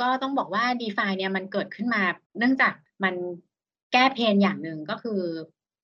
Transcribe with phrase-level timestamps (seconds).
[0.00, 2.02] ก็ต้องบอกว่า d e f าเนี่ยมันเกิดขึ้นมา
[2.38, 3.14] เนื่องจากมัน
[3.92, 5.20] แก้เพนอย่างหนึ่งก็คือ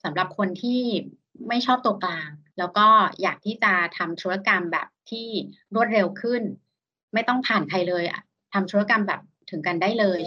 [0.04, 0.80] สำหรับคนที่
[1.48, 2.86] ไม่ชอบตัวกลาง แล้วก็
[3.22, 5.26] อยากที่จะทำธุรกรรมแบบที่
[5.74, 6.42] รวดเร็วขึ้น
[7.14, 8.04] ไม่ต้องผ่านใครเลย
[8.54, 9.20] ทำธุรกรรมแบบ
[9.50, 10.20] ถึงกันได้เลย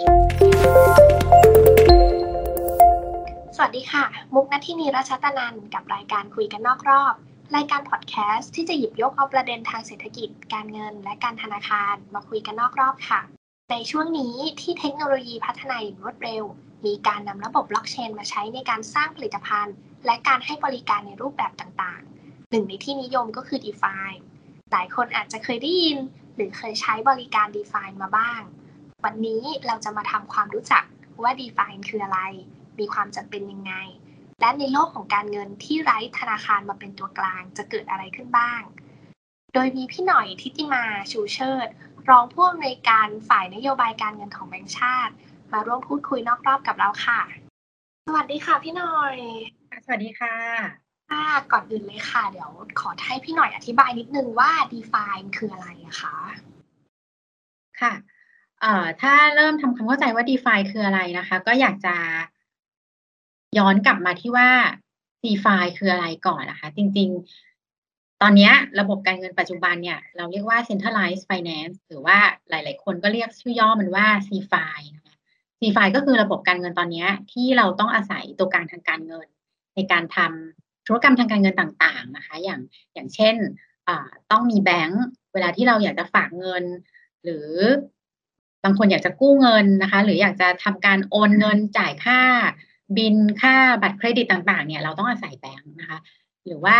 [3.56, 7.14] สวัสดีค่ะ มุกนัททินีรัชตนันกับรายการคุยกันนอกรอบ
[7.56, 13.22] รายการพอดแคสต์ที่จะหยิบยกเอาประเด็นทางเศรษฐกิจ การเงิน และการธนาคารมาคุยกันนอกรอบค่ะ
[13.72, 16.44] ในช่วงนี้ที่เทคโนโลยีพัฒนาอย่างรวดเร็ว
[16.86, 24.12] มีการนำระบบบล็อกเชนมาใช้ในการสร้างผลิตภัณฑ์ และการให้บริการในรูปแบบต่างๆ หนึ่งในที่นิยมก็คือ DeFi
[24.72, 25.98] หลายคนอาจจะเคยได้ยิน
[26.36, 28.42] หรือเคยใช้บริการ DeFi มาบ้าง
[29.06, 30.84] วันนี้เราจะมาทำความรู้จัก
[31.24, 32.20] ว่า DeFi คืออะไร
[32.80, 33.74] มีความจำเป็นยังไง
[34.42, 38.62] และในโลกของการเงินที่ไร้ธนาคารมาเป็นตัวกลางจะเกิดอะไรขึ้นบ้าง
[39.54, 41.68] โดยมีพี่หน่อยทิติมาชูเชิด
[42.10, 45.14] รองผู้อำนวยการฝ่ายนโยบายการเงินของแบงก์ชาติ
[45.54, 47.22] มาร่วมพูดคุยนอกรอบกับเราค่ะ
[48.08, 49.16] สวัสดีค่ะพี่หน่อย
[49.86, 50.36] สวัสดีค่ะ
[51.10, 56.18] ค่ะก่อนอื่นเลยค่ะ เดี๋ยวขอให้พี่หน่อยอธิบายนิดนึงว่า define คืออะไรอะคะ
[57.82, 57.94] ค่ะ
[58.62, 61.96] เอ่อถ้าเริ่มทำความเข้าใจว่า define คืออะไรนะคะ ก็อยากจะ
[63.58, 64.50] ย้อนกลับมาที่ว่า
[65.26, 67.49] DeFi คืออะไรก่อนนะคะ จริง ๆ
[68.22, 72.18] ตอนนี้ระบบการเงินปัจจุบันเนี่ยเราเรียกว่า centralized finance หรือว่า
[72.50, 75.16] หลาย ๆ คนก็เรียกชื่อย่อมันว่า CFI นะคะ
[75.60, 79.28] CFI ก็คือระบบการเงินตอนนี้ที่เราต้องอาศัยตัวกลางทางการเงิน
[79.76, 82.62] ในการทำธุรกรรมทางการเงินต่าง ๆ นะคะ อย่าง
[82.94, 83.36] อย่างเช่น
[84.32, 85.04] ต้องมีแบงก์
[85.34, 86.64] เวลาที่เราอยากจะฝากเงิน
[87.24, 87.50] หรือ
[88.64, 92.22] บางคนอยากจะกู้เงินนะคะ หรืออยากจะทำการโอนเงินจ่ายค่า
[92.98, 96.00] บิลค่าบัตรเครดิตต่าง ๆ เนี่ยเราต้องอาศัยแบงค์นะคะ
[96.46, 96.78] หรือว่า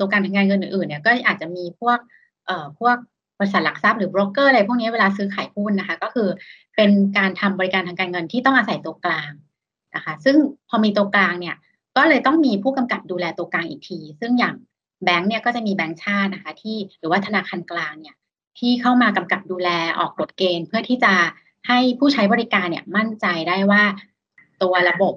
[0.00, 1.98] ตัวกลางทางการเงินอื่นๆเนี่ยก็อาจจะมีพวก
[2.46, 2.96] เอ่อพวก
[3.38, 6.28] บริษัทหลักทรัพย์หรือโบรกเกอร์อะไรพวกนี้เวลาซื้อขายหุ้นนะคะ ก็คือ
[6.76, 9.30] เป็นการทำบริการทางการเงินที่ต้องอาศัยตัวกลาง
[9.94, 10.36] นะคะ ซึ่ง
[10.68, 11.56] พอมีตัวกลางเนี่ย
[11.96, 14.54] ก็เลยต้องมีผู้กำกับดูแลตัวกลางอีกที ซึ่งอย่าง
[15.04, 18.16] แบงค์เนี่ยก็จะมีแบงค์ชาตินะคะ ที่หรือว่าธนาคารกลางเนี่ย
[18.58, 19.68] ที่เข้ามากำกับดูแล
[19.98, 21.14] ออกกฎเกณฑ์ เพื่อที่จะ
[21.68, 23.82] ให้ผู้ใช้บริการเนี่ยมั่นใจได้ว่า
[24.62, 25.14] ตัวระบบ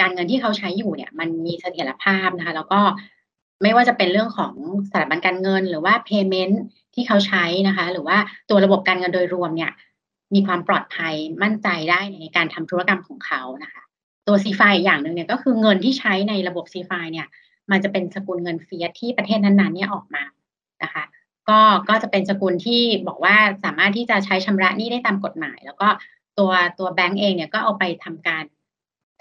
[0.00, 2.80] การเงินที่เขาใช้อยู่เนี่ย มันมีเสถียรภาพนะคะ แล้วก็
[3.62, 4.52] ไม่ว่าจะเป็นเรื่องของ
[4.88, 6.56] สถาบันการเงิน หรือว่า payment
[6.94, 8.16] ที่เขาใช้นะคะ หรือว่า
[8.50, 9.72] ตัวระบบการเงินโดยรวมเนี่ย
[10.34, 13.82] มีความปลอดภัยมั่นใจได้ในการทำธุรกรรมของเขานะคะ
[14.26, 17.26] ตัว c f i อย่างหนึ่งเนี่ยก็คือเงินที่ใช้ในระบบ c f i เนี่ย
[17.70, 20.24] มันจะเป็นสกุลเงินเฟียสที่ประเทศนั้นๆเนี่ยออกมา
[20.82, 21.04] นะคะ
[21.48, 25.88] ก็ก็จะเป็นสกุลที่บอกว่าสามารถที่จะใช้ชำระหนี้ได้ตามกฎหมาย แล้วก็
[26.38, 28.44] ตัวตัวแบงก์เองเนี่ยก็เอาไปทำการ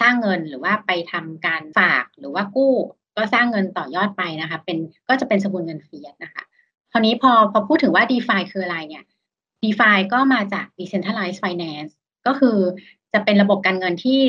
[0.02, 2.74] สร้างเงินหรือว่าไปทำการฝากหรือว่ากู้
[3.18, 4.78] ก็สร้างเงินต่อยอดไปนะคะ เป็น
[5.10, 6.44] ก็จะเป็นสกุลเงินเฟียสนะคะ
[6.92, 9.04] คราวนี้พอพอพูดถึงว่า d e f าคืออะไรเนี่ย
[9.64, 11.92] d e f าก็มาจาก decentralized finance
[12.28, 12.58] ก็คือ
[13.14, 14.22] จะเป็นระบบการเงินที่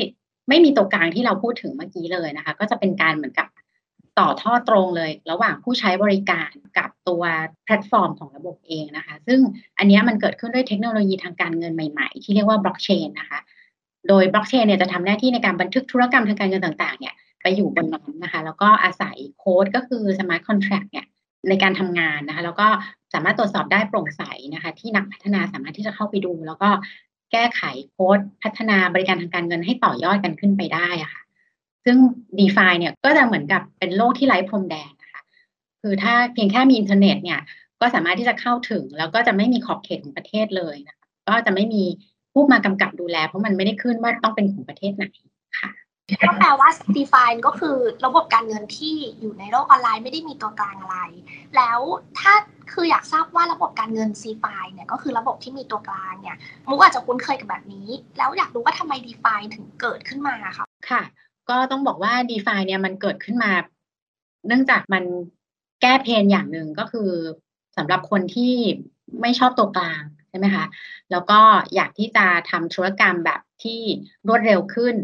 [0.49, 3.47] ไม่มีตัวกลางที่เราพูดถึงเมื่อกี้เลยนะคะ ก็จะเป็นการเหมือนกับ
[4.19, 7.23] ต่อท่อตรงเลย ระหว่างผู้ใช้บริการกับตัว
[7.65, 9.39] แพลตฟอร์มของระบบเองนะคะ ซึ่ง
[9.77, 13.39] อันนี้มันเกิดขึ้นด้วยเทคโนโลยีทางการเงินใหม่ๆ ที่เรียกว่าบล็อกเชนนะคะ
[14.07, 21.05] โดยบล็อกเชนเนี่ยจะทำหน้าที่ในการบันทึกธุรกรรมทางการเงินต่างๆเนี่ย ไปอยู่บนนั้นนะคะ แล้วก็อาศัยโค้ดก็คือ smart contract เนี่ย
[21.49, 22.67] ในการทำงานนะคะ แล้วก็
[23.13, 24.21] สามารถตรวจสอบได้โปร่งใส
[24.53, 26.69] นะคะ ที่นักพัฒนาสามารถที่จะเข้าไปดู แล้วก็
[27.31, 27.61] แก้ไข
[27.91, 31.21] โค้ดพัฒนาบริการทางการเงินให้ต่อยอดกันขึ้นไปได้อะค่ะ
[31.85, 31.97] ซึ่ง
[32.37, 35.21] d e f าเนี่ยก็จะเหมือนกับเป็นโลกที่ไร้พรมแดนนะคะ
[35.81, 37.39] คือถ้าเพียงแค่มีอินเทอร์เน็ตเนี่ย
[37.81, 41.83] ก็สามารถที่จะเข้าถึง แล้วก็จะไม่มีขอบเขตของประเทศเลยนะคะก็จะไม่มี
[42.33, 45.05] ผู้มากำกับดูแล เพราะมันไม่ได้ขึ้นว่าต้องเป็นของประเทศไหน
[45.59, 45.69] ค่ะ
[46.27, 50.97] ก็แปลว่า define ก็คือระบบการเงินที่อยู่ในโลกออนไลน์ไม่ได้มีตัวกลางอะไร
[51.55, 51.79] แล้ว
[52.19, 52.33] ถ้า
[52.73, 56.37] คืออยากทราบว่าระบบการเงิน c f i เนี่ยก็คือระบบที่มีตัวกลางเนี่ย
[56.69, 57.87] มุกอาจจะคุ้นเคยกับแบบนี้
[58.17, 61.01] แล้วอยากรู้ว่าทำไม define ถึงเกิดขึ้นมาคะค่ะ
[61.49, 63.51] ก็ต้องบอกว่า DeFi เนี่ยมันเกิดขึ้นมา
[64.47, 65.03] เนื่องจากมัน
[65.81, 67.09] แก้เพนอย่างหนึ่งก็คือ
[67.77, 68.53] สำหรับคนที่
[69.21, 70.65] ไม่ชอบตัวกลางใช่ไหมคะ
[71.11, 71.39] แล้วก็
[71.75, 73.81] อยากที่จะทำธุรกรรมแบบที่
[74.27, 74.95] รวดเร็วขึ้น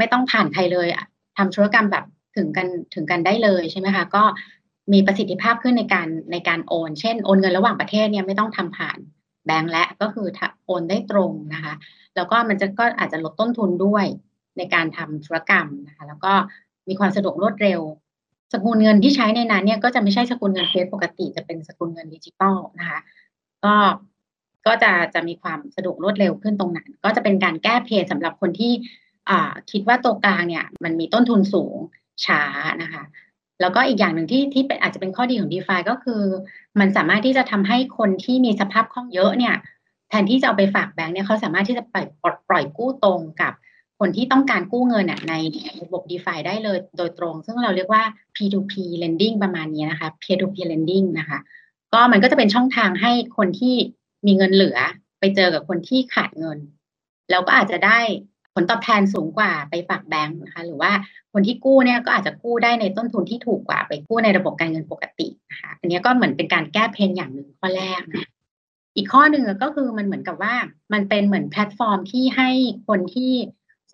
[0.00, 0.88] ไม่ต้องผ่านใครเลย
[1.38, 2.04] ทำธุรกรรมแบบ
[2.36, 4.22] ถึงกันถึงกันได้เลยใช่ไหมคะก็
[4.92, 8.98] มีประสิทธิภาพขึ้นในการในการโอน เช่นโอนเงินระหว่างประเทศเนี่ยไม่ต้องทำผ่าน
[9.46, 10.28] แบงก์และก็คือ
[10.64, 11.74] โอนได้ตรงนะคะ
[12.16, 14.04] แล้วก็มันจะก็อาจจะลดต้นทุนด้วย
[14.58, 16.32] ในการทำธุรกรรมนะคะแล้วก็
[16.88, 17.80] มีความสะดวกรวดเร็ว
[18.52, 22.98] สกุลเงินที่ใช้ในนั้นเนี่ยก็จะไม่ใช่สกุลเงินเฟสปกติจะเป็นสกุลเงินดิจิตอลนะคะ
[23.64, 23.74] ก็
[24.66, 28.72] ก็จะจะมีความสะดวกรวดเร็วขึ้นตรงนั้น ก็จะเป็นการแก้เพนสำหรับคนที่
[29.70, 31.74] คิดว่าตัวกลางเนี่ยมันมีต้นทุนสูง
[32.24, 32.42] ช้า
[32.82, 33.04] นะคะ
[33.60, 36.22] แล้วก็อีกอย่างหนึ่งที่ที่เป็นอาจจะเป็นข้อดีของ d e f าก็คือ
[36.80, 39.54] มันสามารถที่จะทำให้คนที่มีสภาพคล่องเยอะเนี่ย
[40.08, 42.06] แทนที่จะเอาไปฝากแบงค์เนี่ยเขาสามารถที่จะปล่อย
[42.48, 43.52] ปล่อยกู้ตรงกับ
[43.98, 45.34] คนที่ต้องการกู้เงินใน
[45.82, 48.02] ระบบ d e f าได้เลยโดยตรง ซึ่งเราเรียกว่า
[48.34, 48.72] P2P
[49.02, 51.38] lending ประมาณนี้นะคะ peer to peer lending นะคะ
[51.92, 53.74] ก็มันก็จะเป็นช่องทางให้คนที่
[54.26, 54.78] มีเงินเหลือ
[55.20, 56.58] ไปเจอกับคนที่ขาดเงิน
[57.30, 58.00] แล้วก็อาจจะได้
[58.54, 60.92] ผลตอบแทนสูงกว่าไปฝากแบงค์นะคะหรือว่า
[61.32, 68.28] คนที่กู้เนี่ยก็อาจจะกู้ได้ในต้นทุนที่ถูกกว่าไปกู้ในระบบการเงินปกตินะคะอันนี้ก็เหมือนเป็นการแก้เพนอย่างหนึ่งข้อแรกนะ
[68.96, 70.54] อีกข้อหนึ่งก็คือมันเหมือนกับว่า
[70.92, 72.50] มันเป็นเหมือนแพลตฟอร์มที่ให้
[72.88, 73.32] คนที่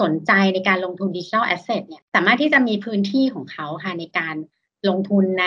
[0.00, 4.34] สนใจในการลงทุน digital asset เนี่ยสามารถที่จะมีพื้นที่ของเขาค่ะในการ
[4.88, 5.46] ลงทุนใน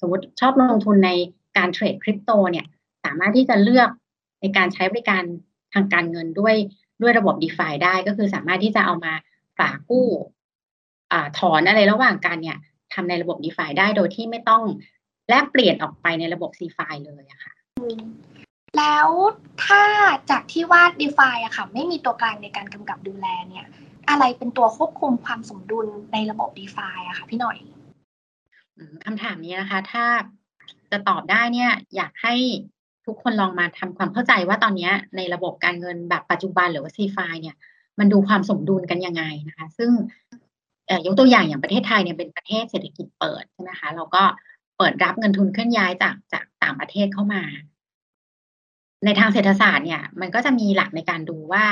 [0.00, 1.10] สมมติชอบลงทุนใน
[1.56, 2.66] การ trade คริปโตเนี่ย
[3.04, 3.90] สามารถที่จะเลือก
[4.40, 5.24] ในการใช้บริการ
[5.74, 6.54] ทางการเงินด้วย
[7.02, 9.12] ด้วยระบบ d e f าได้ก็คือสามารถที่จะเอามา
[9.58, 10.08] ฝากกู้
[11.12, 12.58] อถอนอะไรระหว่างกันเนี่ย
[12.94, 14.62] ทำในระบบ d e f าได้โดยที่ไม่ต้อง
[15.28, 17.52] แลกเปลี่ยนออกไปในระบบ c f i เลยอะค่ะ
[18.78, 19.08] แล้ว
[19.64, 19.82] ถ้า
[20.30, 23.66] จากที่ว่า d e f าอะค่ะ ไม่มีตัวกลางในการกำกับดูแลเนี่ย
[24.08, 27.58] อะไรเป็นตัวควบคุมความสมดุลในระบบ d e f าอะค่ะพี่หน่อย
[29.04, 30.04] คำถามนี้นะคะ ถ้า
[30.90, 32.34] จะตอบได้เนี่ย อยากให้
[33.06, 37.56] ทุกคนลองมาทำความเข้าใจว่าตอนนี้ในระบบการเงินแบบปัจจุบันหรือว่าซีฟเนี่ย
[37.98, 39.90] มันดูความสมดุลกันยังไงนะคะ ซึ่ง
[41.06, 44.22] ยกตัวอย่างอย่างประเทศไทยเนี่ยเป็นประเทศเศรษฐกิจเปิดใช่ไหมคะเราก็
[44.78, 47.42] เปิดรับเงินทุนเคลื่อนย้ายจากจากต่างประเทศเข้ามา
[49.04, 51.64] ในทางเศรษฐศาสตร์เนี่ย มันก็จะมีหลักในการดูว่า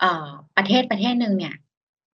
[0.00, 1.54] เอ่อประเทศประเทศหนึ่งเนี่ย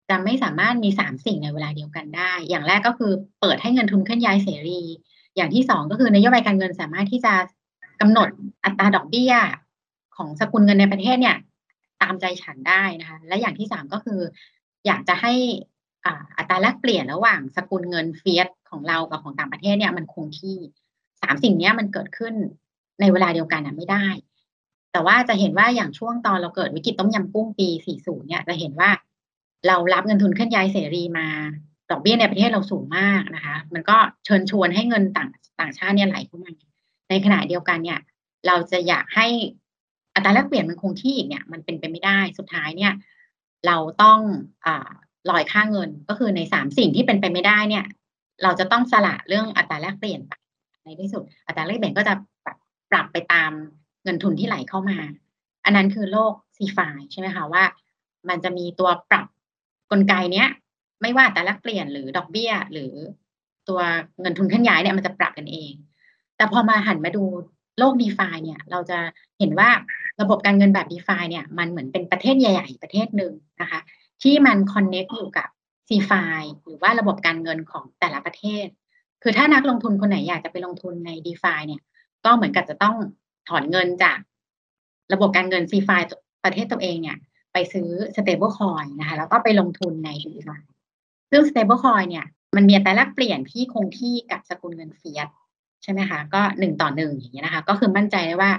[0.09, 4.81] จะไม่สามารถมีสามสิ่งในเวลาเดียวกันได้ อย่างแรกก็คือเปิดให้เงินทุนเคลื่อนย้ายเสรี
[5.37, 7.35] อย่างที่สองก็คือนโยบายการเงินสามารถที่จะ
[8.01, 8.29] กำหนด
[8.65, 9.33] อัตราดอกเบี้ย
[10.17, 11.37] ของสกุลเงินในประเทศเนี่ย
[12.03, 14.21] ตามใจฉันได้นะคะ และอย่างที่สามก็คือ
[14.87, 15.33] อยากจะให้
[16.39, 20.57] อัตราแลกเปลี่ยนระหว่างสกุลเงินเฟียสของเรากับของต่างประเทศเนี่ยมันคงที่
[21.23, 22.35] สามสิ่งนี้มันเกิดขึ้น
[23.01, 24.07] ในเวลาเดียวกันอะไม่ได้
[24.93, 27.69] แต่ว่าจะเห็นว่าอย่างช่วงตอนเราเกิดวิกฤตต้มยำกุ้งปี
[27.99, 28.91] 40 เนี่ยจะเห็นว่า
[29.67, 31.27] เรารับเงินทุนเคลื่อนย้ายเสรีมา
[31.91, 35.29] ดอกเบี้ยในประเทศเราสูงมากนะคะ มันก็เชิญชวนให้เงินต่าง
[35.61, 36.51] ต่างชาติเนี่ยไหลเข้ามา
[37.11, 38.01] ในขณะเดียวกันเนี่ย
[38.47, 39.27] เราจะอยากให้
[40.15, 42.93] อัตราแลกเปลี่ยนมันคงที่อีกเนี่ย มันเป็นไปไม่ได้สุดท้ายเนี่ย
[43.67, 44.19] เราต้อง
[44.67, 44.69] อ
[45.31, 47.85] ลอยค่าเงินก็คือในสามสิ่งที่เป็นไปไม่ได้เนี่ย
[48.43, 50.33] เราจะต้องสละเรื่องอัตราแลกเปลี่ยนไป
[50.85, 52.15] ในที่สุด อัตราแลกเปลี่ยนก็จะ
[52.91, 53.51] ปรับไปตาม
[54.05, 54.99] เงินทุนที่ไหลเข้ามา
[55.65, 57.65] อันนั้นคือโลกซีฟายใช่ไหมคะว่า
[58.29, 59.27] มันจะมีตัวปรับ
[59.91, 60.49] กลไกเนี้ย
[61.03, 62.93] ไม่ว่าอัตราแลกเปลี่ยนหรือดอกเบี้ย หรือ
[63.69, 63.81] ตัว
[64.21, 65.73] เงินทุนเคลื่อนย้ายเนี่ยมันจะปรับกันเอง
[66.41, 67.25] แต่พอมาหันมาดู
[67.79, 68.99] โลก d e f าเนี่ย เราจะ
[69.39, 69.71] เห็นว่า
[70.21, 73.81] ระบบการเงินแบบ d e f าเนี่ย มันเหมือนเป็นประเทศใหญ่ ๆ ประเทศหนึ่งนะคะ
[74.23, 75.49] ที่มันคอนเน็กอยู่กับ
[75.89, 78.67] c f i หรือว่าระบบการเงินของแต่ละประเทศ
[79.23, 81.81] คือถ้านักลงทุนคนไหนอยากจะไปลงทุนใน d e f าเนี่ย
[82.25, 82.97] ก็เหมือนกับจะต้อง
[83.49, 84.19] ถอนเงินจาก
[85.13, 86.01] ระบบการเงิน c f i
[86.45, 87.17] ประเทศตัวเองเนี่ย
[87.53, 90.57] ไปซื้อ stable coin นะคะ แล้วก็ไปลงทุนใน d e f า
[91.31, 92.27] ซึ่ง stable coin เนี่ย
[92.57, 95.29] มันมีอัตราแลกเปลี่ยนที่คงที่กับสกุลเงิน fiat
[95.83, 98.53] ใช่ไหมคะก็หนึ่งต่อหนึ่งอย่างเงี้ยนะคะ ก็คือมั่นใจได้ว่า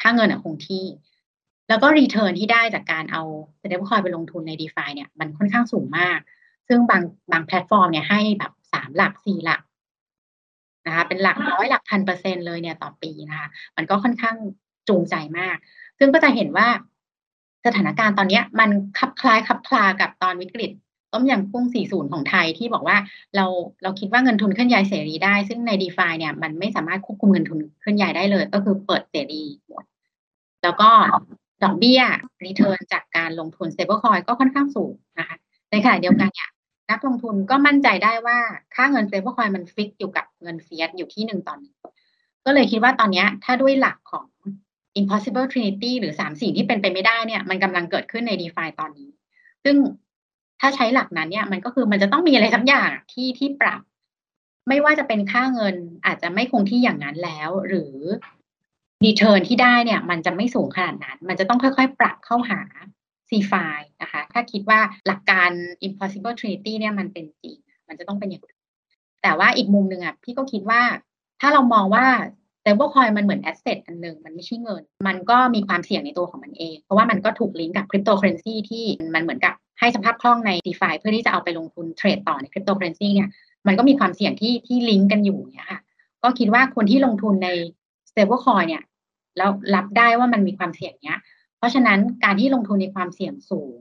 [0.00, 0.84] ค่าเงินคงที่
[1.68, 3.22] แล้วก็ return ที่ได้จากการเอา
[3.58, 6.18] stable coin ไปลงทุนใน d e f าเนี่ยมันค่อนข้างสูงมาก
[6.68, 7.02] ซึ่งบาง
[7.32, 9.62] บางแพลตฟอร์มเนี่ยให้แบบสามหลักสี่หลัก
[10.86, 14.36] นะคะเป็นหลักร้อยหลักพันเปอร์เซ็นเลยเนี่ยต่อปีนะคะมันก็ค่อนข้าง
[14.88, 15.56] จูงใจมาก
[15.98, 16.68] ซึ่งก็จะเห็นว่า
[17.66, 20.70] สถานการณ์ตอนนี้มันคับคล้ายคลับคลากับตอนวิกฤต
[21.14, 22.96] ต้มยำกุ้ง 40 ของไทยที่บอกว่า
[23.36, 23.46] เรา
[23.82, 29.84] เราคิดว่าเงินทุนเคลื่อนย้ายเสรีได้ ซึ่งใน d e f าเนี่ยมันไม่สามารถควบคุมเงินทุนเคลื่อนย้ายได้เลย ก็คือเปิดเสรีหมด
[30.62, 30.88] แล้วก็
[31.62, 32.00] ดอกเบี้ย
[32.44, 35.36] return จากการลงทุน stablecoin ก็ค่อนข้างสูงนะคะ
[35.70, 36.50] ในขณะเดียวกันเนี่ย
[36.90, 38.38] นักลงทุนก็มั่นใจได้ว่า
[38.74, 41.74] ค่าเงิน stablecoin มัน fix อยู่กับเงิน fiat อยู่ที่หนึ่งต่อหนึ่ง
[42.44, 44.26] ก็เลยคิดว่าตอนนี้ถ้าด้วยหลักของ
[45.00, 49.08] impossible trinity หรือสามสิ่งที่เป็นไปไม่ได้เนี่ยมันกำลังเกิดขึ้นใน DeFi ตอนนี้
[49.64, 49.76] ซึ่ง
[50.64, 53.80] ถ้าใช้หลักนั้นเนี่ยมันก็คือมันจะต้องมีอะไรสักอย่างที่ที่ปรับ
[54.68, 57.94] ไม่ว่าจะเป็นค่าเงินอาจจะไม่คงที่อย่างนั้นแล้ว หรือ
[59.04, 62.60] return ที่ได้เนี่ย มันจะไม่สูงขนาดนั้น มันจะต้องค่อยๆ ปรับเข้าหา
[63.28, 63.52] CeFi
[64.02, 65.50] นะคะ ถ้าคิดว่าหลักการ
[65.86, 68.58] impossible trinity เนี่ยมันเป็นจริง มันจะต้องเป็นอย่างนั้น
[69.22, 70.82] แต่ว่าอีกมุมหนึ่งอะพี่ก็คิดว่า
[71.40, 72.06] ถ้าเรามองว่า
[72.60, 83.08] stable coin มันเหมือน asset อันหนึ่งมันไม่ใช่เงิน มันก็มีความเสี่ยงในตัวของมันเอง เพราะว่ามันก็ถูกลิงก์กับ cryptocurrency ที่มันเหมือนกับ ให้สภาพคล่องใน d e f าเพื่อที่จะเอาไปลงทุนเทรดต่อใน cryptocurrency
[83.14, 83.28] เนี่ย
[83.66, 85.80] มันก็มีความเสี่ยงที่ที่ลิงก์กันอยู่เนี่ยค่ะ
[86.22, 87.48] ก็คิดว่าคนที่ลงทุนใน
[88.10, 88.82] stable coin เนี่ย
[89.36, 91.20] แล้วรับได้ว่ามันมีความเสี่ยงเนี้ย
[91.58, 93.80] เพราะฉะนั้นการที่ลงทุนในความเสี่ยงสูง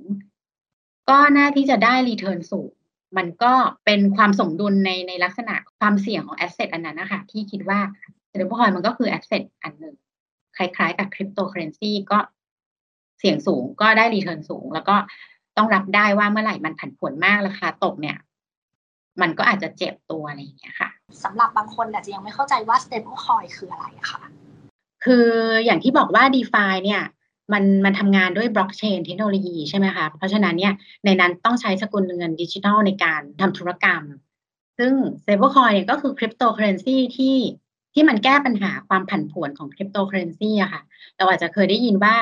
[1.10, 2.72] ก็น่าที่จะได้รีเทิร์นสูง
[3.18, 3.54] มันก็
[3.86, 7.80] เป็นความสมดุลในในลักษณะความเสี่ยงของ asset อันนั้นนะคะที่คิดว่า
[8.30, 9.96] บิตคอยน์มันก็คือ asset อันหนึ่ง
[10.58, 12.18] คล้ายๆ กับคริปโตเคอร์เรนซีก็
[13.20, 14.96] เสี่ยงสูงก็ได้ return สูง แล้วก็
[15.58, 18.18] ต้องรับได้ว่าเมื่อไหร่มันผันผวนมากราคาตกเนี่ย
[19.22, 20.90] มันก็อาจจะเจ็บตัวอะไรอย่างเงี้ยค่ะ
[21.24, 24.22] สำหรับบางคนอาจจะยังไม่เข้าใจว่า stable coin คืออะไรอะค่ะ
[25.06, 25.28] คือ
[25.66, 27.02] อย่างที่บอกว่า d e f าเนี่ย
[27.54, 30.74] มันมันทำงานด้วยบล็อกเชนเทคโนโลยีใช่ไหมคะ เพราะฉะนั้นเนี่ย
[31.06, 34.04] ในนั้นต้องใช้สกุลเงินดิจิทัลในการทำธุรกรรม
[34.78, 37.38] ซึ่ง stablecoin เนี่ยก็คือคริปโตเคอร์เรนซีที่
[37.94, 40.82] ที่มันแก้ปัญหาความผันผวนของคริปโตเคอร์เรนซีอะค่ะ
[41.18, 42.16] เราอาจจะเคยได้ยินว่า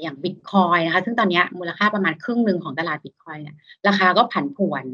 [0.00, 3.56] อย่างบิตคอยน์นะคะซึ่งตอนนี้มูลค่าประมาณครึ่งหนึ่งของตลาดบิตคอยน์เนี่ย
[3.88, 4.86] ราคาก็ผันผวน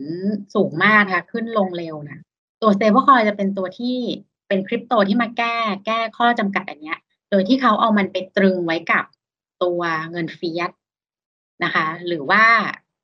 [0.55, 2.19] สูงมากค่ะขึ้นลงเร็วนะ
[2.63, 3.97] ตัว stablecoin จะเป็นตัวที่
[4.49, 6.99] เป็นคริปโตที่มาแก้แก้ข้อจำกัดอันเนี้ย
[7.31, 9.05] โดยที่เขาเอามันไปตรึงไว้กับ
[9.63, 10.71] ตัวเงิน fiat
[11.65, 12.45] นะคะ หรือว่า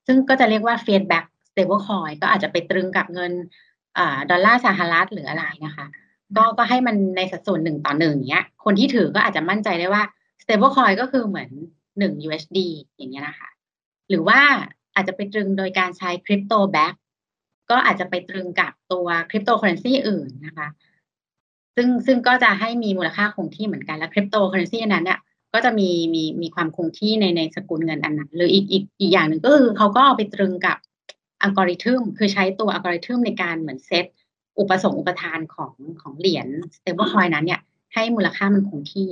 [0.06, 3.32] ซึ่งก็จะเรียกว่า fiat-backed stablecoin ก็อาจจะไปตรึงกับเงิน
[4.30, 5.86] ดอลลาร์สหรัฐหรืออะไรนะคะ
[6.36, 10.02] ก็ก็ให้มันในสัดส่วนหนึ่งต่อหนึ่งเนี้ย คนที่ถือก็อาจจะมั่นใจได้ว่า
[10.44, 11.50] stable coin ก็คือเหมือน
[11.98, 12.58] หนึ่ง USD
[12.96, 13.48] อย่างเงี้ยนะคะ
[14.08, 14.40] หรือว่า
[14.94, 16.94] อาจจะไปตรึงโดยการใช้ crypto-backed
[17.70, 20.68] ก็อาจจะไปตรึงกับตัวคริปโตเคอร์เรนซีอื่นนะคะ
[21.76, 25.20] ซึ่งซึ่งก็จะให้มีมูลค่าคงที่เหมือนกัน และคริปโตเคอร์เรนซีนั้นเนี่ย
[25.54, 30.76] ก็จะมีมีมีความคงที่ในในสกุลเงินอันนั้น หรืออีกอีกอีกอย่างหนึ่งก็คือเขาก็เอาไปตรึงกับ
[31.42, 34.06] อัลกอริทึมคือใช้ตัวอัลกอริทึมในการเหมือนเซต
[34.58, 36.46] อุปสงค์อุปทานของของเหรียญ
[36.76, 37.60] stable coin นั้นเนี่ย
[37.94, 39.08] ให้มูลค่ามันคงที่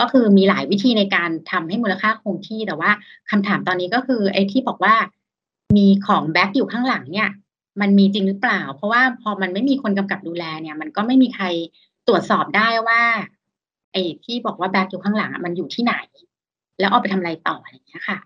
[0.00, 2.90] ก็คือมีหลายวิธีในการทำให้มูลค่าคงที่แต่ว่า
[3.30, 4.94] คำถามตอนนี้ก็คือไอ้ที่บอกว่า
[5.76, 7.28] มีของ back อยู่ข้างหลังเนี่ย
[7.80, 11.44] มันมีจริงหรือเปล่า เพราะว่าพอมันไม่มีคนกำกับดูแลเนี่ย มันก็ไม่มีใคร
[12.08, 13.00] ตรวจสอบได้ว่า
[13.92, 15.94] ไอ้ที่บอกว่าแบ็กอยู่ข้างหลังมันอยู่ที่ไหน
[16.80, 18.18] แล้วเอาไปทำอะไรต่ออะไรอย่างเงี้ยค่ะ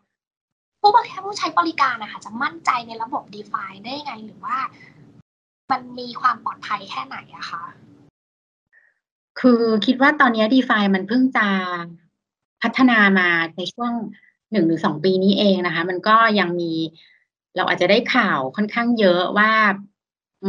[0.80, 4.56] ผู้บริการผู้ใช้บริการนะคะจะมั่นใจในระบบ d e f าได้ไงหรือว่า
[5.70, 7.62] มันมีความปลอดภัยแค่ไหนอะคะ
[9.38, 11.48] คือคิดว่าตอนนี้ d e f ามันเพิ่งจะ
[12.62, 13.92] พัฒนามาในช่วง
[14.52, 16.72] หนึ่งหรือสองปีนี้เองนะคะ มันก็ยังมี
[17.56, 19.52] เราอาจจะได้ข่าวค่อนข้างเยอะว่า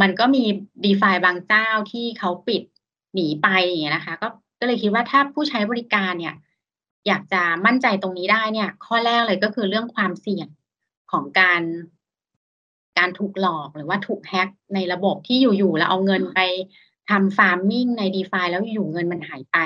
[0.00, 0.44] มันก็มี
[0.84, 2.62] d e f าบางเจ้าที่เขาปิด
[3.14, 4.28] หนีไปอย่างเงี้ยนะคะ ก็
[4.60, 6.34] ก็เลยคิดว่าถ้าผู้ใช้บริการเนี่ย
[7.06, 10.48] อยากจะมั่นใจตรงนี้ได้เนี่ย ข้อแรกเลยก็คือเรื่องความเสี่ยง
[11.12, 11.62] ของการ
[12.98, 16.40] การถูกหลอกหรือว่าถูกแฮ็กในระบบที่อยู่ๆแล้วเอาเงินไป
[17.10, 19.58] ทำ farming ใน DeFi แล้วอยู่ๆเงินมันหายไป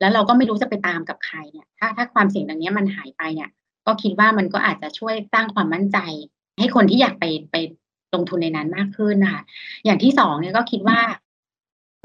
[0.00, 3.50] แล้วเราก็ไม่รู้จะไปตามกับใครเนี่ย ถ้าถ้าความเสี่ยงตรงนี้มันหายไปเนี่ย
[3.86, 5.98] ก็คิดว่ามันก็อาจจะช่วยสร้างความมั่นใจ
[6.58, 7.56] ให้คนที่อยากไปไป
[8.14, 9.42] ลงทุนในนั้นมากขึ้นนะคะ
[9.84, 11.00] อย่างที่สองเนี่ยก็คิดว่า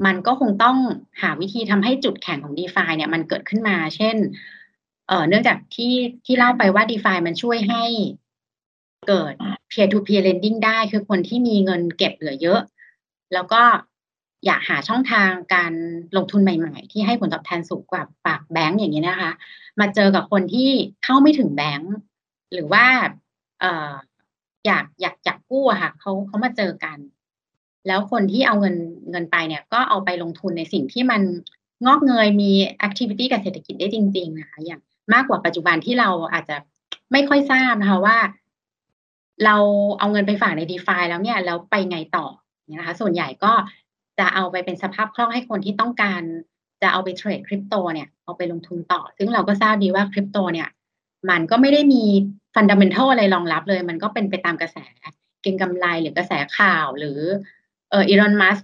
[0.06, 0.76] มันก็คงต้อง
[1.22, 4.16] หาวิธีทำให้จุดแข็งของ d e f าเนี่ยมันเกิดขึ้นมา เช่น
[5.08, 5.94] เอ่อ เนื่องจากที่
[6.26, 7.84] ที่เล่าไปว่า d e f ามันช่วยให้
[9.08, 9.34] เกิด
[9.70, 12.60] peer to peer lending ได้ คือคนที่มีเงินเก็บเหลือเยอะ
[13.34, 13.62] แล้วก็
[14.46, 15.72] อยากหาช่องทางการ
[16.16, 19.32] ลงทุนใหม่ ๆ ที่ให้ผลตอบแทนสูงกว่าปากแบงก์อย่างนี้นะคะ
[19.80, 20.70] มาเจอกับคนที่
[21.04, 21.94] เข้าไม่ถึงแบงก์
[22.52, 22.84] หรือว่า
[23.60, 23.92] เออ
[24.66, 26.98] อยากอยากอยากกู้อะค่ะเขาเขามาเจอกัน
[27.86, 28.76] แล้วคนที่เอาเงิน
[29.10, 31.22] เงินไปเนี่ย ก็เอาไปลงทุนในสิ่งที่มัน
[31.86, 34.80] งอกเงยมีแอคทิวิตี้กับเศรษฐกิจได้จริง ๆ นะคะ อย่าง
[35.14, 36.56] มากกว่าปัจจุบันที่เราอาจจะ
[37.12, 38.18] ไม่ค่อยทราบนะคะว่า
[39.44, 39.56] เรา
[39.98, 42.26] เอาเงินไปฝากในดีฟาแล้วเนี่ยแล้วไปไงต่อ
[42.68, 43.52] เนี่ยนะคะ ส่วนใหญ่ก็
[44.18, 46.22] จะเอาไปเป็นสภาพคล่องให้คนที่ต้องการ
[46.82, 50.68] จะเอาไปเทรดคริปโตเนี่ยเอาไปลงทุนต่อ ซึ่งเราก็ทราบดีว่าคริปโตเนี่ย
[51.30, 52.04] มันก็ไม่ได้มี
[52.54, 54.78] ฟันดัมเบลทัลอะไรรองรับเลย มันก็เป็นไปตามกระแส
[55.42, 57.18] เก็งกำไรหรือกระแสข่าวหรือ
[57.90, 58.58] เอออีรอนมัส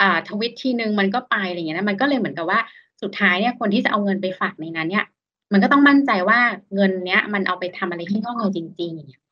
[0.00, 2.60] อ่าทวิตทีนึงมันก็ไปอะไรอย่างเงี้ยนะมันก็เลยเหมือนกับว่า
[3.02, 5.04] สุดท้ายเนี่ยคนที่จะเอาเงินไปฝากในนั้นเนี่ย
[5.52, 6.40] มันก็ต้องมั่นใจว่า
[6.74, 9.22] เงินเนี้ย มันเอาไปทำอะไรที่งอกเงยจริงๆอย่างเงี้ย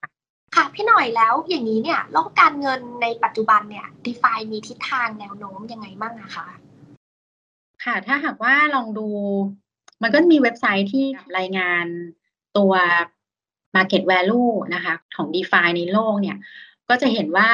[0.56, 6.46] ค่ะพี่หน่อยแล้วอย่างนี้เนี่ยโลกการเงินในปัจจุบันเนี่ยดีฟามีทิศทางแนวโน้มยังไงบ้างนะคะ
[7.84, 9.08] ค่ะ ถ้าหากว่าลองดู
[10.02, 11.04] มันก็มีเว็บไซต์ที่
[11.38, 11.86] รายงาน
[12.56, 12.72] ตัว
[13.76, 16.36] Market Value นะคะ ของ d e f าในโลกเนี่ย
[16.88, 17.50] ก็จะเห็นว่า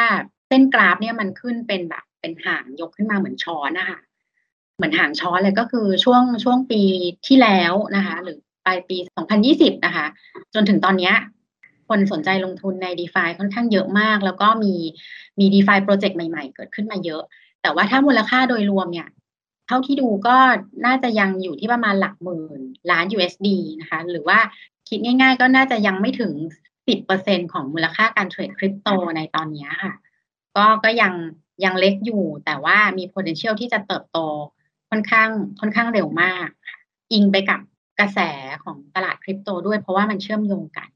[0.48, 3.98] เส้นกราฟเนี่ยมันขึ้นเป็นแบบเป็นหางยกขึ้นมาเหมือนช้อนนะคะ
[4.76, 6.82] เหมือนหางช้อนเลยก็คือช่วงช่วงปี
[7.26, 8.96] ที่แล้วนะคะ หรือปลายปี
[9.40, 10.06] 2020 นะคะ
[10.54, 11.12] จนถึงตอนนี้
[11.92, 14.74] คนสนใจลงทุนใน d e f าค่อนข้างเยอะมาก แล้วก็มี
[15.38, 17.22] มี d e f าโปรเจกต์ใหม่ๆ เกิดขึ้นมาเยอะ
[17.62, 19.08] แต่ว่าถ้ามูลค่าโดยรวมเนี่ย
[19.66, 20.36] เท่าที่ดูก็
[20.86, 23.48] น่าจะยังอยู่ที่ประมาณหลักหมื่นล้าน USD
[23.80, 24.38] นะคะ หรือว่า
[24.88, 26.32] คิดง่ายๆ ก็น่าจะยังไม่ถึง
[26.92, 29.94] 10%ของมูลค่าการเทรดคริปโตในตอนนี้ค่ะ
[30.56, 31.12] ก็ก็ยัง
[31.64, 34.18] ยังเล็กอยู่ แต่ว่ามี potential ที่จะเติบโต
[34.90, 35.28] ค่อนข้าง
[35.60, 36.48] ค่อนข้างเร็วมาก
[37.12, 37.60] อิงไปกับ
[38.00, 38.18] กระแส
[38.64, 40.88] ของตลาดคริปโตด้วยเพราะว่ามันเชื่อมโยงกัน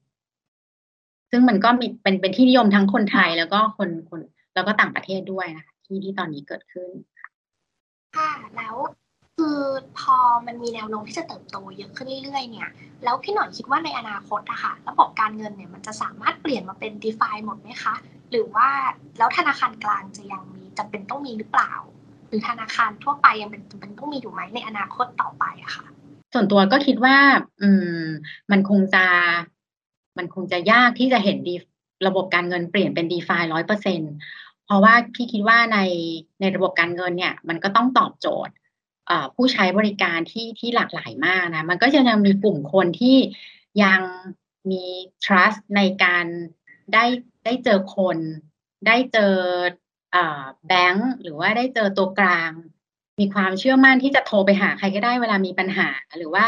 [1.37, 4.21] ซึ่งมันก็มีเป็นเป็นที่นิยมทั้งคนไทยแล้วก็คนคน
[4.55, 6.91] แล้วก็ต่างประเทศด้วยนะคะที่ที่ตอนนี้เกิดขึ้น
[8.17, 8.77] ค่ะแล้ว
[9.37, 9.61] คือ
[9.99, 10.17] พอ
[10.47, 12.71] มันมีแนวโน้มที่จะเติบโตเยอะขึ้นเรื่อยๆ เนี่ย
[13.05, 17.95] แล้วพี่หน่อยคิดว่าในอนาคตอะค่ะ ระบบการเงินเนี่ยมันจะสามารถเปลี่ยนมาเป็น d e f าหมดไหมคะ
[18.31, 18.69] หรือว่า
[19.19, 21.73] แล้วธนาคารกลางจะยังมีจำเป็นต้องมีหรือเปล่า
[22.29, 25.87] หรือธนาคารทั่วไปยังเป็นจำเป็นต้องมีอยู่ไหมในอนาคตต่อไปอะค่ะ
[26.33, 27.17] ส่วนตัวก็คิดว่า
[27.63, 27.69] อื
[28.01, 28.05] ม
[28.51, 29.05] มันคงจะ
[30.19, 31.55] มันคงจะยากที่จะเห็นดี
[32.07, 34.01] ระบบการเงินเปลี่ยนเป็น d e f าร้อยเปอร์เซ็น
[34.65, 35.79] เพราะว่าพี่คิดว่าใน
[36.41, 38.55] ในระบบการเงินเนี่ย มันก็ต้องตอบโจทย์
[39.35, 43.17] ผู้ใช้บริการที่ที่หลากหลายมากนะ มันก็จะยังมีกลุ่มคนที่
[43.83, 44.01] ยัง
[44.71, 44.85] มี
[45.25, 46.27] trust ในการ
[46.93, 47.05] ได้
[47.45, 48.19] ได้เจอคน
[48.87, 49.35] ได้เจอ
[50.69, 52.51] แบงก์หรือว่าได้เจอตัวกลาง
[53.21, 56.47] มีความเชื่อมั่นที่จะโทรไปหาใครก็ได้เวลามีปัญหา หรือว่า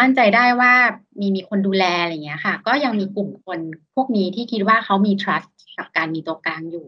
[0.00, 0.72] มั่นใจได้ว่า
[1.20, 3.58] มีมีคนดูแลอะไรเงี้ยค่ะ ก็ยังมีกลุ่มคน
[3.94, 5.48] พวกนี้ที่คิดว่าเขามี trust
[5.78, 6.86] กับการมีตัวกลางอยู่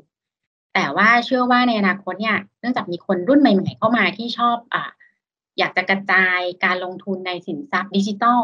[0.74, 4.90] แต่ว่าเชื่อว่าในอนาคตเนี่ย เนื่องจากมีคนรุ่นใหม่ๆเข้ามาที่ชอบอ่า
[5.58, 8.42] อยากจะกระจายการลงทุนในสินทรัพย์ดิจิทัล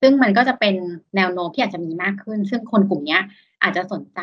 [0.00, 0.74] ซึ่งมันก็จะเป็น
[1.16, 3.18] แนวโน้มที่อาจจะมีมากขึ้น ซึ่งคนกลุ่มนี้
[3.62, 4.20] อาจจะสนใจ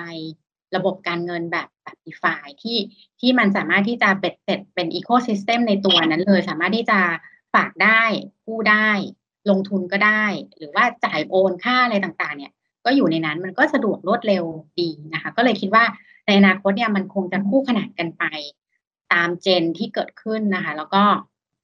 [0.76, 2.78] ระบบการเงินแบบแบบ DeFi ที่
[3.20, 7.00] ที่มันสามารถที่จะเบ็ดเสร็จเป็น ecosystem ในตัวนั้นเลย สามารถที่จะ
[7.54, 8.02] ฝากได้
[8.46, 8.90] กู้ได้
[9.50, 10.26] ลงทุนก็ได้
[10.58, 12.52] หรือว่าจ่ายโอนค่าอะไรต่างๆ เนี่ย
[12.86, 14.44] ก็อยู่ในนั้นมันก็สะดวกรวดเร็ว
[14.80, 15.84] ดีนะคะ ก็เลยคิดว่า
[16.26, 18.24] ในอนาคตเนี่ยมันคงจะคู่ขนานกันไป
[19.14, 21.04] ตาม gen ที่เกิดขึ้นนะคะ แล้วก็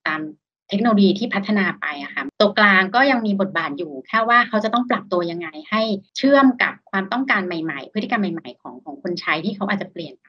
[0.08, 0.22] ตาม
[0.70, 5.82] เทคโนโลยีที่พัฒนาไปอะค่ะตัวกลางก็ยังมีบทบาทอยู่แค่ว่าเขาจะต้องปรับตัวยังไง ให้
[6.18, 10.28] เชื่อมกับความต้องการใหม่ ๆ พฤติกรรมใหม่ ๆ ของของคนใช้ที่เขาอาจจะเปลี่ยนไป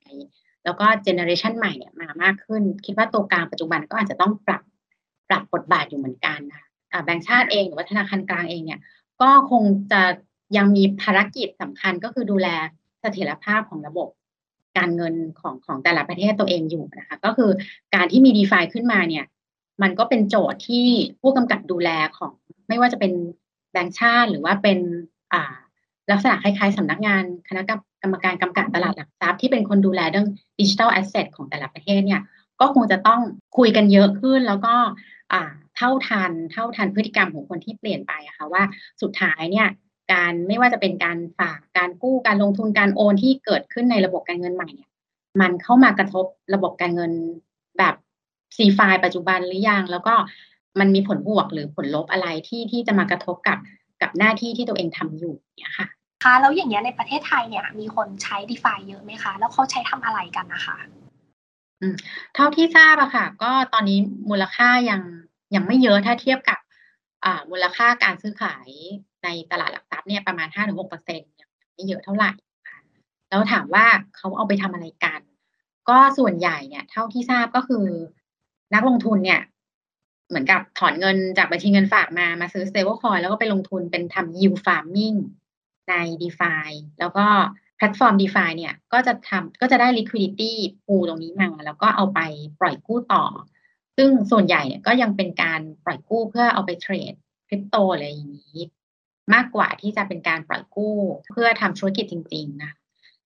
[0.65, 4.63] แล้วก็เจเนอเรชันใหม่เนี่ยมามากขึ้น คิดว่าตัวกลางปัจจุบันก็อาจจะต้องปรับ
[5.29, 6.63] ปรับบทบาทอยู่เหมือนกันนะ
[7.05, 8.81] แบงก์ชาติเองหรือว่าธนาคารกลางเองเนี่ย
[9.21, 10.03] ก็คงจะ
[10.57, 12.49] ยังมีภารกิจสำคัญก็คือดูแล
[13.01, 14.09] เสถียรภาพของระบบ
[14.79, 17.51] การเงินของของแต่ละประเทศตัวเองอยู่นะคะ ก็คือ
[17.95, 19.25] การที่มี d e f าขึ้นมาเนี่ย
[19.83, 20.87] มันก็เป็นโจทย์ที่
[21.21, 22.33] ผู้กำกับดูแลของ
[22.69, 23.13] ไม่ว่าจะเป็น
[23.73, 24.79] แบงก์ชาติหรือว่าเป็น
[25.33, 25.55] อ่า
[26.11, 27.63] ลักษณะคล้ายๆสำนักงานคณะ
[28.03, 30.28] กรรมการกำกับตลาดหลักทรัพย์ที่เป็นคนดูแลเรื่อง
[30.61, 32.21] ดิจิทัลแอสเซทของแต่ละประเทศเนี่ย
[32.61, 33.21] ก็คงจะต้อง
[33.59, 34.75] คุยกันเยอะขึ้นแล้วก็
[35.33, 35.43] อ่า
[35.84, 38.62] ท่าทัน เท่าทันพฤติกรรมของคนที่เปลี่ยนไปอะคะ่ะว่า
[39.02, 39.68] สุดท้ายเนี่ย
[40.12, 44.90] การไม่ว่าจะเป็นการฝากการกู้การลงทุนการโอนที่เกิดขึ้นในระบบการเงินใหม่เนี่ย
[45.40, 47.12] มันเข้ามากระทบระบบการเงิน
[47.78, 47.94] แบบ
[48.56, 50.14] ซีไฟปัจจุบันหรือยังแล้วก็
[50.80, 53.58] มันมีผลบวกหรือผลลบอะไรที่ที่จะมากระทบกับ
[54.02, 55.86] กับหน้าที่ที่ตัวเองทำอยู่เนี่ยค่ะ
[56.25, 60.76] ค่ะแล้วอย่างเงี้ยในประเทศไทยเนี่ยมีคนใช้ d e f าเยอะไหมคะ แล้วเขาใช้ทำอะไรกันนะคะ
[61.80, 61.94] อืม
[62.34, 63.99] เท่าที่ทราบอะค่ะ ก็ตอนนี้
[64.30, 65.00] มูลค่ายัง
[65.54, 66.59] ยังไม่เยอะถ้าเทียบกับ
[67.50, 68.69] มูลค่าการซื้อขาย
[69.25, 72.33] ในตลาดหลักทรัพย์เนี่ยประมาณห้าถึงหกเปอร์เซ็นต์ยังไม่เยอะเท่าไหร่
[73.28, 75.21] แล้วถามว่าเขาเอาไปทำอะไรกัน
[75.89, 77.87] ก็ส่วนใหญ่เนี่ย เท่าที่ทราบก็คือ
[78.75, 79.41] นักลงทุนเนี่ย
[80.28, 85.17] เหมือนกับถอนเงินจากบัญชีเงินฝากมามาซื้อ stable coin แล้วก็ไปลงทุนเป็นทำ yield farming
[85.91, 87.26] ใน DeFi แล้วก็
[87.76, 90.52] แพลตฟอร์ม DeFi เนี่ย ก็จะทำก็จะได้ liquidity
[90.85, 92.21] pool ตรงนี้มา แล้วก็เอาไป
[92.61, 93.25] ปล่อยกู้ต่อ
[93.97, 97.15] ซึ่งส่วนใหญ่เนี่ยก็ยังเป็นการปล่อยกู้เพื่อเอาไปเทรด
[97.49, 98.61] คริปโตอะไรอย่างนี้
[99.35, 100.97] มากกว่าที่จะเป็นการปล่อยกู้
[101.30, 102.73] เพื่อทำธุรกิจจริง ๆ นะ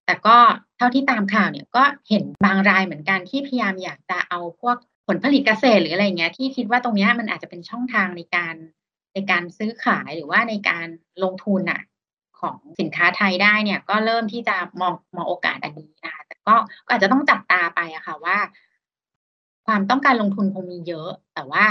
[0.05, 0.37] แต่ก็
[0.77, 4.77] เท่าที่ตามข่าวเนี่ยก็เห็นบางรายเหมือนกันที่พยายามอยากจะเอาพวก
[5.07, 8.55] ผลผลิตเกษตรหรืออะไรเงี้ยที่คิดว่าตรงนี้มันอาจจะเป็นช่องทางในการ
[9.13, 10.87] ในการซื้อขายหรือว่าในการ
[11.23, 11.81] ลงทุนอะ
[12.39, 16.55] ของสินค้าไทยได้เนี่ยก็เริ่มที่จะมองมองโอกาสอันนี้นะคะแต่ก็
[16.89, 18.37] อาจจะต้องจับตาไปอะค่ะว่า
[19.69, 21.65] ความต้องการลงทุนคงมีเยอะ แต่ว่า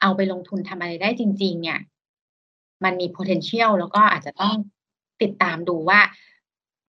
[0.00, 1.80] เอาไปลงทุนทำอะไรได้จริง ๆ เนี่ย
[2.84, 4.54] มันมี potential แล้วก็อาจจะต้อง
[5.22, 6.00] ติดตามดูว่า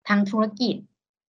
[0.07, 0.75] ทั้งธุรกิจ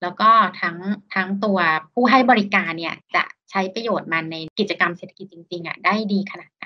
[0.02, 0.76] แล้วก็ทั้ง
[1.14, 1.58] ทั้งตัว
[1.92, 6.64] ผู้ให้บริการเนี่ย จะใช้ประโยชน์มันในกิจกรรมเศรษฐกิจจริง ๆอะได้ดีขนาดไหน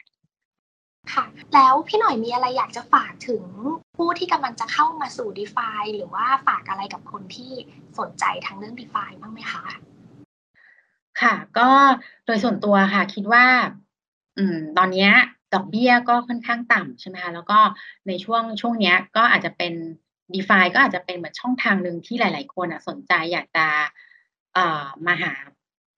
[1.12, 3.44] ค่ะ แล้วพี่หน่อยมีอะไรอยากจะฝากถึง
[3.96, 7.52] ผู้ที่กำลังจะเข้ามาสู่ d e f าหรือว่าฝากอะไรกับคนที่
[7.98, 9.64] สนใจทางเรื่อง d e f าบ้างไหมคะ
[11.22, 11.70] ค่ะ ก็
[12.26, 13.46] โดยส่วนตัวค่ะ คิดว่า
[14.38, 15.08] อืม ตอนนี้
[15.54, 17.58] ดอกเบี้ยก็ค่อนข้างต่ำใช่ไหมคะแล้วก็
[18.08, 19.72] ในช่วงช่วงนี้ก็อาจจะเป็น
[20.34, 23.66] d e f าก็อาจจะเป็นเหมือนช่องทางหนึ่งที่หลาย ๆ คนสนใจอยากจะ
[25.06, 25.32] มาหา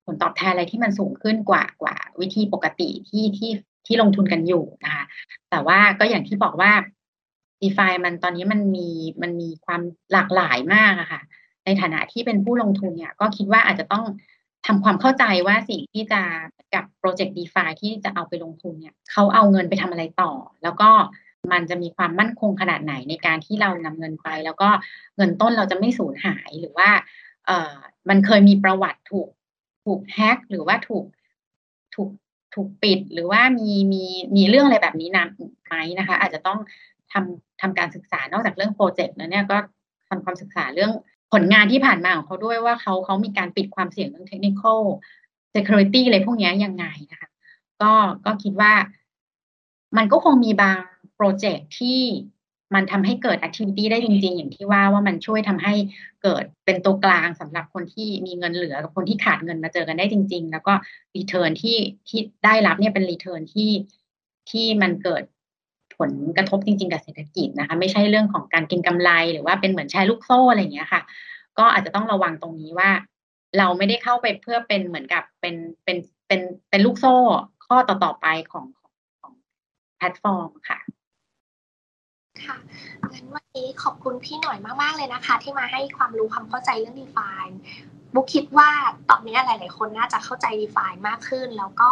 [0.04, 3.50] ผลตอบแทนอะไรที่มันสูงขึ้นกว่ากว่า วิธีปกติที่ที่
[3.86, 5.04] ที่ลงทุนกันอยู่นะคะ
[5.50, 6.72] แต่ว่าก็อย่างที่บอกว่า
[7.62, 8.88] d e f ามันตอนนี้มันมี
[9.22, 9.80] มันมีความ
[10.12, 11.22] หลากหลายมากอะคะ่ะ
[11.64, 14.04] ในฐานะที่เป็นผู้ลงทุนเนี่ย ก็คิดว่าอาจจะต้อง
[14.66, 16.20] ทำความเข้าใจว่าสิ่งที่จะ
[16.74, 20.90] กับโปรเจกต์ d e f าที่จะเอาไปลงทุนเนี่ยเขาเอาเงินไปทำอะไรต่อ แล้วก็
[21.52, 24.68] มันจะมีความมั่นคงขนาดไหนในการที่เรานำเงินไป แล้วก็
[25.16, 26.90] เงินต้นเราจะไม่สูญหายหรือว่า
[27.46, 27.74] เออ
[28.08, 29.28] มันเคยมีประวัติถูก
[29.84, 31.04] ถูกแฮกหรือว่าถูก
[31.94, 32.10] ถูก
[32.54, 34.04] ถูกปิดหรือว่ามีมี
[34.36, 35.26] มีเรื่องอะไรแบบนี้นะ
[35.66, 36.58] ไหมนะคะ อาจจะต้อง
[37.12, 39.56] ทำทำการศึกษานอกจากเรื่องโปรเจกต์แล้วเนี่ยก็
[40.08, 40.92] ทำความศึกษาเรื่อง
[41.32, 44.80] ผลงานที่ผ่านมาของเขาด้วยว่าเขาเขามีการปิดความเสี่ยงเรื่องเทคนิคอล
[45.54, 47.30] security อะไรพวกนี้ยังไงนะคะ
[47.82, 47.92] ก็
[48.26, 48.72] ก็คิดว่า
[49.96, 50.78] มันก็คงมีบาง
[51.16, 52.00] โปรเจกต์ที่
[52.74, 55.74] มันทำให้เกิด activity ได้จริง ๆ อย่างที่ว่าว่ามันช่วยทำให้
[56.22, 60.72] เกิดเป็นตัวกลางสำหรับคนที่มีเงินเหลือกับคนที่ขาดเงินมาเจอกันได้จริง ๆ แล้วก็
[61.16, 63.70] return ที่ที่ได้รับเนี่ยเป็น return ที่
[64.50, 65.22] ที่มันเกิด
[65.98, 71.02] ผลกระทบจริง ๆ กับเศรษฐกิจนะคะ ไม่ใช่เรื่องของการกินกำไรหรือว่าเป็นเหมือนแชร์ลูกโซ่อะไรอย่างเงี้ยค่ะ
[71.58, 72.90] ก็อาจจะต้องระวังตรงนี้ว่า
[73.58, 77.14] เราไม่ได้เข้าไปเพื่อเป็นเหมือนกับเป็นเป็นเป็นเป็นลูกโซ่
[77.66, 79.32] ข้อต่อๆไปของของของ
[79.96, 80.78] แพลตฟอร์มค่ะ
[82.44, 82.56] ค่ะ
[83.12, 87.54] งั้นวันนี้ขอบคุณพี่หน่อยมาก ๆ เลยนะคะ ที่มาให้ความรู้ความเข้าใจเรื่อง Define
[88.14, 88.70] บุ๊กคิดว่า
[89.10, 91.90] ตอนนี้หลาย ๆ คนน่าจะเข้าใจ DeFi มากขึ้น แล้วก็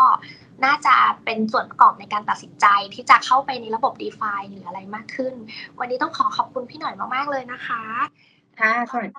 [0.64, 5.34] น่าจะเป็นส่วนประกอบในการตัดสินใจที่จะเข้าไปในระบบ Define หรืออะไรมากขึ้น
[5.78, 7.82] วันนี้ต้องขอขอบคุณพี่หน่อยมากๆเลยนะคะ
[8.60, 9.12] ค่ะสวัสดี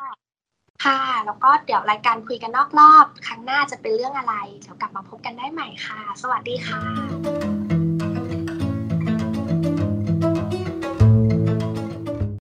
[0.85, 6.81] ค่ะแล้วก็เดี๋ยวรายการคุยกันนอกรอบ ครั้งหน้าจะเป็นเรื่องอะไรเดี๋ยวกลับมาพบกันได้ใหม่ค่ะ สวัสดีค่ะ